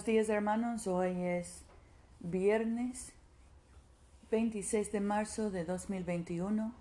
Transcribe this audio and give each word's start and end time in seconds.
Buenos 0.00 0.14
días 0.14 0.30
hermanos, 0.30 0.86
hoy 0.86 1.14
es 1.24 1.62
viernes 2.20 3.12
26 4.30 4.92
de 4.92 5.00
marzo 5.00 5.50
de 5.50 5.66
2021. 5.66 6.72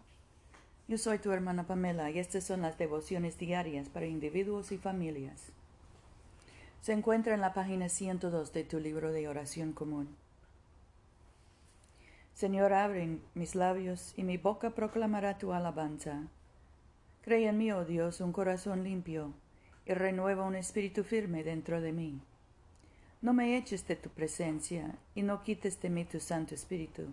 Yo 0.88 0.98
soy 0.98 1.20
tu 1.20 1.30
hermana 1.34 1.68
Pamela 1.68 2.10
y 2.12 2.20
estas 2.20 2.46
son 2.46 2.62
las 2.62 2.78
devociones 2.78 3.38
diarias 3.38 3.90
para 3.90 4.06
individuos 4.06 4.72
y 4.72 4.78
familias. 4.78 5.52
Se 6.80 6.94
encuentra 6.94 7.34
en 7.34 7.42
la 7.42 7.54
página 7.54 7.90
102 7.90 8.54
de 8.54 8.64
tu 8.64 8.80
libro 8.80 9.12
de 9.12 9.28
oración 9.28 9.74
común. 9.74 10.16
Señor, 12.34 12.72
abre 12.72 13.18
mis 13.34 13.54
labios 13.54 14.14
y 14.16 14.24
mi 14.24 14.38
boca 14.38 14.70
proclamará 14.70 15.38
tu 15.38 15.52
alabanza. 15.52 16.22
Cree 17.22 17.50
en 17.50 17.58
mí, 17.58 17.70
oh 17.74 17.84
Dios, 17.84 18.22
un 18.22 18.32
corazón 18.32 18.86
limpio 18.86 19.34
y 19.86 19.94
renueva 19.94 20.46
un 20.46 20.56
espíritu 20.56 21.04
firme 21.04 21.44
dentro 21.44 21.82
de 21.82 21.92
mí. 21.92 22.22
No 23.22 23.34
me 23.34 23.58
eches 23.58 23.86
de 23.86 23.98
tu 23.98 24.10
presencia 24.10 24.96
y 25.14 25.24
no 25.24 25.44
quites 25.44 25.82
de 25.82 25.90
mí 25.90 26.06
tu 26.06 26.22
Santo 26.22 26.56
Espíritu. 26.56 27.12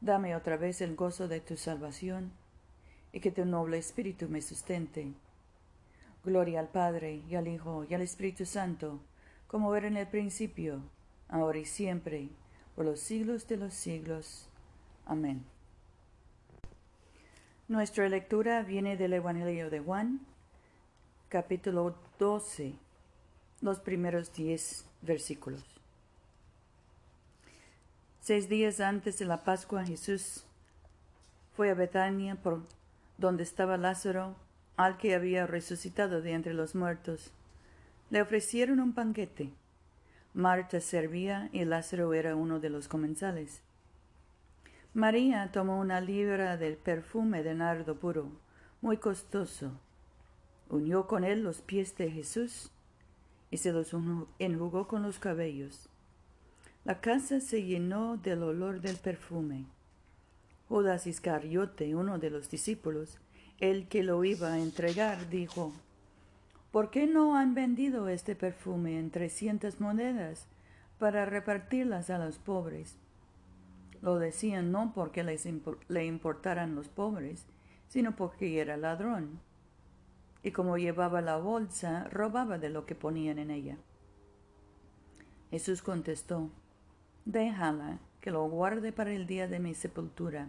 Dame 0.00 0.36
otra 0.36 0.56
vez 0.56 0.80
el 0.80 0.94
gozo 0.94 1.26
de 1.26 1.40
tu 1.40 1.56
salvación 1.56 2.30
y 3.12 3.18
que 3.18 3.32
tu 3.32 3.44
noble 3.44 3.78
Espíritu 3.78 4.28
me 4.28 4.40
sustente. 4.40 5.12
Gloria 6.24 6.60
al 6.60 6.68
Padre 6.68 7.20
y 7.28 7.34
al 7.34 7.48
Hijo 7.48 7.84
y 7.90 7.94
al 7.94 8.02
Espíritu 8.02 8.46
Santo, 8.46 9.00
como 9.48 9.74
era 9.74 9.88
en 9.88 9.96
el 9.96 10.06
principio, 10.06 10.82
ahora 11.28 11.58
y 11.58 11.64
siempre, 11.64 12.28
por 12.76 12.84
los 12.84 13.00
siglos 13.00 13.48
de 13.48 13.56
los 13.56 13.74
siglos. 13.74 14.48
Amén. 15.04 15.44
Nuestra 17.66 18.08
lectura 18.08 18.62
viene 18.62 18.96
del 18.96 19.14
Evangelio 19.14 19.68
de 19.68 19.80
Juan, 19.80 20.20
capítulo 21.28 21.96
12, 22.20 22.74
los 23.62 23.78
primeros 23.78 24.32
diez 24.32 24.84
versículos. 25.02 25.64
Seis 28.20 28.48
días 28.48 28.80
antes 28.80 29.18
de 29.18 29.24
la 29.24 29.44
Pascua 29.44 29.84
Jesús 29.84 30.44
fue 31.56 31.70
a 31.70 31.74
Betania 31.74 32.34
por 32.34 32.62
donde 33.18 33.44
estaba 33.44 33.76
Lázaro, 33.76 34.34
al 34.76 34.96
que 34.96 35.14
había 35.14 35.46
resucitado 35.46 36.20
de 36.22 36.32
entre 36.32 36.54
los 36.54 36.74
muertos. 36.74 37.30
Le 38.10 38.20
ofrecieron 38.20 38.80
un 38.80 38.94
banquete. 38.94 39.52
Marta 40.34 40.80
servía 40.80 41.48
y 41.52 41.64
Lázaro 41.64 42.14
era 42.14 42.34
uno 42.34 42.58
de 42.58 42.70
los 42.70 42.88
comensales. 42.88 43.62
María 44.92 45.50
tomó 45.52 45.78
una 45.78 46.00
libra 46.00 46.56
del 46.56 46.76
perfume 46.76 47.44
de 47.44 47.54
nardo 47.54 47.94
puro, 47.94 48.32
muy 48.80 48.96
costoso. 48.96 49.70
Unió 50.68 51.06
con 51.06 51.22
él 51.22 51.44
los 51.44 51.60
pies 51.60 51.96
de 51.96 52.10
Jesús 52.10 52.71
y 53.52 53.58
se 53.58 53.70
los 53.70 53.94
enjugó 54.38 54.88
con 54.88 55.02
los 55.02 55.18
cabellos. 55.18 55.90
La 56.84 57.00
casa 57.02 57.38
se 57.38 57.62
llenó 57.62 58.16
del 58.16 58.42
olor 58.42 58.80
del 58.80 58.96
perfume. 58.96 59.66
Judas 60.68 61.06
Iscariote, 61.06 61.94
uno 61.94 62.18
de 62.18 62.30
los 62.30 62.50
discípulos, 62.50 63.18
el 63.60 63.88
que 63.88 64.02
lo 64.02 64.24
iba 64.24 64.54
a 64.54 64.58
entregar, 64.58 65.28
dijo, 65.28 65.70
¿Por 66.70 66.90
qué 66.90 67.06
no 67.06 67.36
han 67.36 67.54
vendido 67.54 68.08
este 68.08 68.34
perfume 68.34 68.98
en 68.98 69.10
trescientas 69.10 69.80
monedas 69.80 70.46
para 70.98 71.26
repartirlas 71.26 72.08
a 72.08 72.16
los 72.16 72.38
pobres? 72.38 72.96
Lo 74.00 74.18
decían 74.18 74.72
no 74.72 74.92
porque 74.94 75.24
les 75.24 75.46
le 75.88 76.06
importaran 76.06 76.74
los 76.74 76.88
pobres, 76.88 77.44
sino 77.88 78.16
porque 78.16 78.60
era 78.60 78.78
ladrón 78.78 79.40
y 80.42 80.50
como 80.50 80.76
llevaba 80.76 81.20
la 81.20 81.36
bolsa, 81.36 82.08
robaba 82.10 82.58
de 82.58 82.68
lo 82.68 82.84
que 82.86 82.94
ponían 82.94 83.38
en 83.38 83.50
ella. 83.50 83.76
Jesús 85.50 85.82
contestó, 85.82 86.50
Déjala, 87.24 87.98
que 88.20 88.30
lo 88.30 88.48
guarde 88.48 88.92
para 88.92 89.12
el 89.12 89.26
día 89.26 89.46
de 89.46 89.60
mi 89.60 89.74
sepultura. 89.74 90.48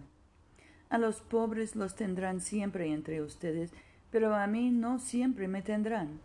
A 0.89 0.97
los 0.97 1.21
pobres 1.21 1.75
los 1.75 1.95
tendrán 1.95 2.39
siempre 2.39 2.91
entre 2.91 3.21
ustedes, 3.21 3.71
pero 4.11 4.35
a 4.35 4.47
mí 4.47 4.71
no 4.71 4.99
siempre 4.99 5.47
me 5.47 5.61
tendrán. 5.61 6.21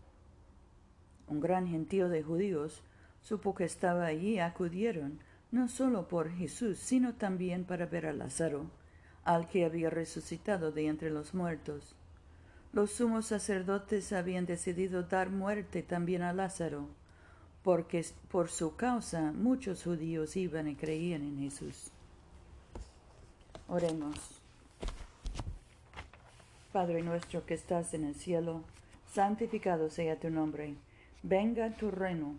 Un 1.26 1.40
gran 1.40 1.66
gentío 1.66 2.08
de 2.08 2.22
judíos 2.22 2.82
supo 3.20 3.54
que 3.54 3.64
estaba 3.64 4.06
allí 4.06 4.34
y 4.34 4.38
acudieron, 4.38 5.18
no 5.50 5.68
solo 5.68 6.08
por 6.08 6.30
Jesús, 6.30 6.78
sino 6.78 7.14
también 7.14 7.64
para 7.64 7.86
ver 7.86 8.06
a 8.06 8.12
Lázaro, 8.12 8.66
al 9.24 9.48
que 9.48 9.64
había 9.64 9.90
resucitado 9.90 10.72
de 10.72 10.86
entre 10.86 11.10
los 11.10 11.34
muertos. 11.34 11.97
Los 12.78 12.92
sumos 12.92 13.26
sacerdotes 13.26 14.12
habían 14.12 14.46
decidido 14.46 15.02
dar 15.02 15.30
muerte 15.30 15.82
también 15.82 16.22
a 16.22 16.32
Lázaro, 16.32 16.86
porque 17.64 18.06
por 18.30 18.50
su 18.50 18.76
causa 18.76 19.32
muchos 19.32 19.82
judíos 19.82 20.36
iban 20.36 20.68
y 20.68 20.76
creían 20.76 21.22
en 21.22 21.40
Jesús. 21.40 21.90
Oremos. 23.66 24.16
Padre 26.70 27.02
nuestro 27.02 27.44
que 27.44 27.54
estás 27.54 27.94
en 27.94 28.04
el 28.04 28.14
cielo, 28.14 28.62
santificado 29.12 29.90
sea 29.90 30.20
tu 30.20 30.30
nombre. 30.30 30.76
Venga 31.24 31.74
tu 31.74 31.90
reino. 31.90 32.36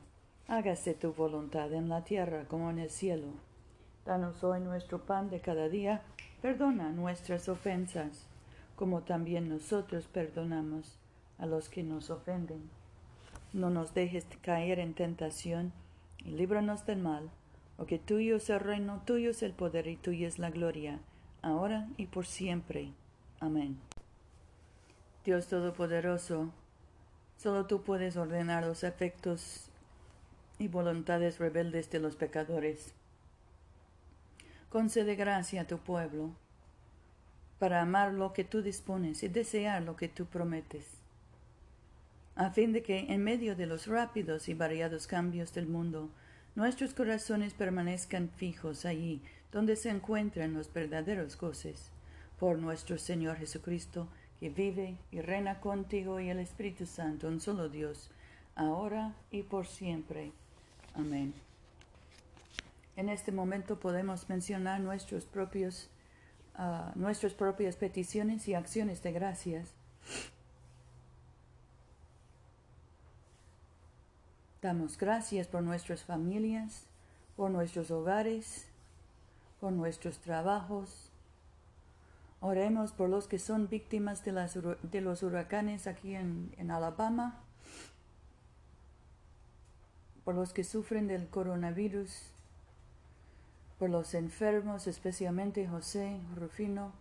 Hágase 0.47 0.93
tu 0.93 1.11
voluntad 1.11 1.73
en 1.73 1.89
la 1.89 2.05
tierra 2.05 2.45
como 2.47 2.69
en 2.69 2.79
el 2.79 2.89
cielo. 2.89 3.27
Danos 4.05 4.41
hoy 4.45 4.61
nuestro 4.61 4.99
pan 4.99 5.29
de 5.29 5.41
cada 5.41 5.67
día. 5.67 6.01
Perdona 6.41 6.91
nuestras 6.91 7.49
ofensas 7.49 8.29
como 8.79 9.01
también 9.01 9.49
nosotros 9.49 10.07
perdonamos 10.07 10.97
a 11.37 11.45
los 11.45 11.67
que 11.67 11.83
nos 11.83 12.09
ofenden. 12.09 12.69
No 13.51 13.69
nos 13.69 13.93
dejes 13.93 14.25
caer 14.41 14.79
en 14.79 14.93
tentación 14.93 15.73
y 16.23 16.29
líbranos 16.29 16.85
del 16.85 16.99
mal, 16.99 17.29
porque 17.75 17.99
tuyo 17.99 18.37
es 18.37 18.49
el 18.49 18.61
reino, 18.61 19.01
tuyo 19.03 19.31
es 19.31 19.43
el 19.43 19.51
poder 19.51 19.87
y 19.87 19.97
tuya 19.97 20.29
es 20.29 20.39
la 20.39 20.49
gloria, 20.49 21.01
ahora 21.41 21.89
y 21.97 22.05
por 22.05 22.25
siempre. 22.25 22.93
Amén. 23.41 23.77
Dios 25.25 25.47
Todopoderoso, 25.47 26.49
solo 27.35 27.65
tú 27.65 27.81
puedes 27.81 28.15
ordenar 28.15 28.65
los 28.65 28.85
efectos 28.85 29.69
y 30.57 30.69
voluntades 30.69 31.37
rebeldes 31.37 31.91
de 31.91 31.99
los 31.99 32.15
pecadores. 32.15 32.93
Concede 34.69 35.15
gracia 35.15 35.63
a 35.63 35.67
tu 35.67 35.79
pueblo 35.79 36.31
para 37.59 37.81
amar 37.81 38.13
lo 38.13 38.33
que 38.33 38.43
tú 38.43 38.61
dispones 38.61 39.21
y 39.21 39.27
desear 39.27 39.83
lo 39.83 39.95
que 39.95 40.07
tú 40.07 40.25
prometes, 40.25 40.85
a 42.35 42.51
fin 42.51 42.71
de 42.71 42.81
que 42.81 42.99
en 43.13 43.21
medio 43.21 43.55
de 43.55 43.65
los 43.65 43.85
rápidos 43.87 44.47
y 44.47 44.53
variados 44.53 45.07
cambios 45.07 45.53
del 45.53 45.67
mundo, 45.67 46.09
nuestros 46.55 46.93
corazones 46.93 47.53
permanezcan 47.53 48.29
fijos 48.29 48.85
allí 48.85 49.21
donde 49.51 49.75
se 49.75 49.89
encuentran 49.89 50.53
los 50.53 50.71
verdaderos 50.71 51.37
goces, 51.37 51.91
por 52.39 52.57
nuestro 52.57 52.97
Señor 52.97 53.37
Jesucristo, 53.37 54.07
que 54.39 54.49
vive 54.49 54.95
y 55.11 55.19
reina 55.19 55.59
contigo 55.59 56.19
y 56.21 56.29
el 56.29 56.39
Espíritu 56.39 56.85
Santo, 56.85 57.27
un 57.27 57.41
solo 57.41 57.67
Dios, 57.67 58.09
ahora 58.55 59.13
y 59.31 59.43
por 59.43 59.67
siempre. 59.67 60.31
Amén. 60.93 61.33
En 62.95 63.09
este 63.09 63.31
momento 63.31 63.79
podemos 63.79 64.29
mencionar 64.29 64.79
nuestros 64.79 65.25
propios 65.25 65.89
nuestras 66.95 67.33
propias 67.33 67.75
peticiones 67.75 68.47
y 68.47 68.53
acciones 68.53 69.01
de 69.01 69.11
gracias. 69.11 69.73
Damos 74.61 74.97
gracias 74.97 75.47
por 75.47 75.63
nuestras 75.63 76.03
familias, 76.03 76.83
por 77.37 77.49
nuestros 77.49 77.91
hogares, 77.91 78.67
por 79.61 79.71
nuestros 79.71 80.19
trabajos. 80.19 81.09
Oremos 82.41 82.91
por 82.91 83.09
los 83.09 83.27
que 83.27 83.39
son 83.39 83.69
víctimas 83.69 84.25
de, 84.25 84.33
las, 84.33 84.55
de 84.55 85.01
los 85.01 85.23
huracanes 85.23 85.87
aquí 85.87 86.15
en, 86.15 86.53
en 86.57 86.71
Alabama, 86.71 87.41
por 90.25 90.35
los 90.35 90.51
que 90.51 90.65
sufren 90.65 91.07
del 91.07 91.29
coronavirus, 91.29 92.33
por 93.79 93.89
los 93.89 94.13
enfermos, 94.13 94.87
especialmente 94.87 95.65
José, 95.65 96.19
Rufino, 96.35 96.91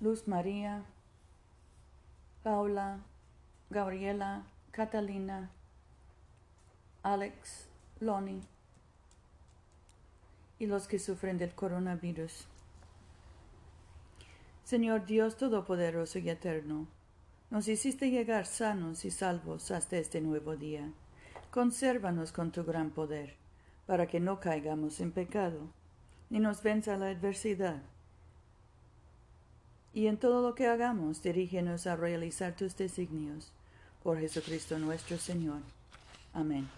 Luz 0.00 0.28
María, 0.28 0.84
Paula, 2.42 3.00
Gabriela, 3.70 4.44
Catalina, 4.70 5.50
Alex, 7.02 7.68
Lonnie 8.00 8.42
y 10.58 10.66
los 10.66 10.86
que 10.86 10.98
sufren 10.98 11.38
del 11.38 11.54
coronavirus. 11.54 12.46
Señor 14.64 15.06
Dios 15.06 15.38
Todopoderoso 15.38 16.18
y 16.18 16.28
Eterno, 16.28 16.86
nos 17.48 17.66
hiciste 17.66 18.10
llegar 18.10 18.44
sanos 18.44 19.06
y 19.06 19.10
salvos 19.10 19.70
hasta 19.70 19.96
este 19.96 20.20
nuevo 20.20 20.56
día. 20.56 20.92
Consérvanos 21.50 22.30
con 22.30 22.52
tu 22.52 22.62
gran 22.62 22.90
poder, 22.90 23.36
para 23.86 24.06
que 24.06 24.20
no 24.20 24.38
caigamos 24.38 25.00
en 25.00 25.12
pecado 25.12 25.79
ni 26.30 26.38
nos 26.38 26.62
venza 26.62 26.96
la 26.96 27.08
adversidad. 27.08 27.82
Y 29.92 30.06
en 30.06 30.16
todo 30.16 30.40
lo 30.40 30.54
que 30.54 30.68
hagamos, 30.68 31.22
dirígenos 31.22 31.86
a 31.86 31.96
realizar 31.96 32.54
tus 32.54 32.76
designios. 32.76 33.52
Por 34.02 34.18
Jesucristo 34.18 34.78
nuestro 34.78 35.18
Señor. 35.18 35.60
Amén. 36.32 36.68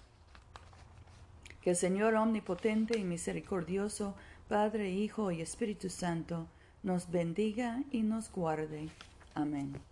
Que 1.60 1.70
el 1.70 1.76
Señor 1.76 2.14
omnipotente 2.14 2.98
y 2.98 3.04
misericordioso, 3.04 4.16
Padre, 4.48 4.90
Hijo 4.90 5.30
y 5.30 5.40
Espíritu 5.40 5.88
Santo, 5.90 6.48
nos 6.82 7.10
bendiga 7.10 7.84
y 7.92 8.02
nos 8.02 8.32
guarde. 8.32 8.88
Amén. 9.34 9.91